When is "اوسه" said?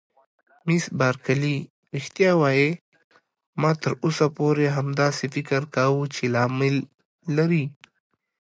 4.03-4.27